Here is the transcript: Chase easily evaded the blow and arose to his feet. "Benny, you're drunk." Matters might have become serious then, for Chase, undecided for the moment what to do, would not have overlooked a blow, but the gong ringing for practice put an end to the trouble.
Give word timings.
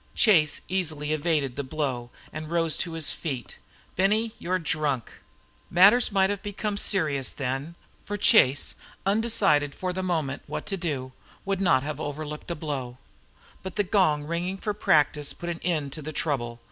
Chase 0.15 0.61
easily 0.67 1.13
evaded 1.13 1.55
the 1.55 1.63
blow 1.63 2.09
and 2.33 2.47
arose 2.47 2.75
to 2.79 2.93
his 2.93 3.11
feet. 3.11 3.57
"Benny, 3.95 4.31
you're 4.39 4.57
drunk." 4.57 5.11
Matters 5.69 6.11
might 6.11 6.31
have 6.31 6.41
become 6.41 6.75
serious 6.75 7.29
then, 7.29 7.75
for 8.03 8.17
Chase, 8.17 8.73
undecided 9.05 9.75
for 9.75 9.93
the 9.93 10.01
moment 10.01 10.41
what 10.47 10.65
to 10.65 10.75
do, 10.75 11.11
would 11.45 11.61
not 11.61 11.83
have 11.83 11.99
overlooked 11.99 12.49
a 12.49 12.55
blow, 12.55 12.97
but 13.61 13.75
the 13.75 13.83
gong 13.83 14.23
ringing 14.23 14.57
for 14.57 14.73
practice 14.73 15.33
put 15.33 15.49
an 15.49 15.59
end 15.59 15.93
to 15.93 16.01
the 16.01 16.11
trouble. 16.11 16.59